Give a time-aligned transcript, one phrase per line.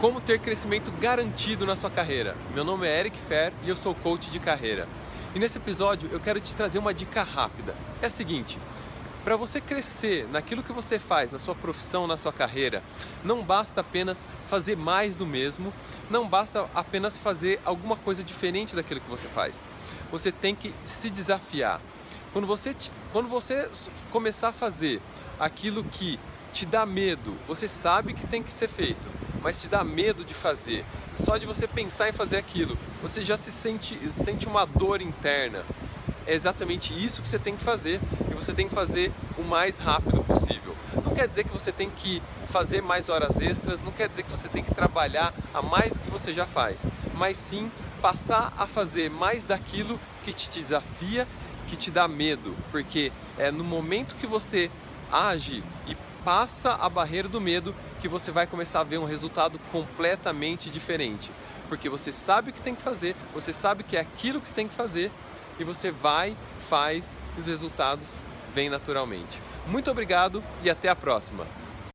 [0.00, 2.36] Como ter crescimento garantido na sua carreira.
[2.54, 4.86] Meu nome é Eric Fer e eu sou coach de carreira.
[5.34, 7.74] E nesse episódio eu quero te trazer uma dica rápida.
[8.02, 8.58] É a seguinte:
[9.24, 12.82] para você crescer naquilo que você faz, na sua profissão, na sua carreira,
[13.24, 15.72] não basta apenas fazer mais do mesmo,
[16.10, 19.64] não basta apenas fazer alguma coisa diferente daquilo que você faz.
[20.12, 21.80] Você tem que se desafiar.
[22.36, 22.76] Quando você,
[23.14, 23.66] quando você
[24.10, 25.00] começar a fazer
[25.40, 26.20] aquilo que
[26.52, 29.08] te dá medo, você sabe que tem que ser feito,
[29.42, 30.84] mas te dá medo de fazer.
[31.14, 35.64] Só de você pensar em fazer aquilo, você já se sente, sente uma dor interna.
[36.26, 39.78] É exatamente isso que você tem que fazer e você tem que fazer o mais
[39.78, 40.76] rápido possível.
[41.06, 44.30] Não quer dizer que você tem que fazer mais horas extras, não quer dizer que
[44.30, 47.72] você tem que trabalhar a mais do que você já faz, mas sim
[48.02, 51.26] passar a fazer mais daquilo que te desafia,
[51.68, 54.70] que te dá medo, porque é no momento que você
[55.10, 59.58] age e passa a barreira do medo que você vai começar a ver um resultado
[59.70, 61.30] completamente diferente.
[61.68, 64.68] Porque você sabe o que tem que fazer, você sabe que é aquilo que tem
[64.68, 65.10] que fazer
[65.58, 68.18] e você vai, faz e os resultados
[68.52, 69.40] vêm naturalmente.
[69.66, 71.65] Muito obrigado e até a próxima!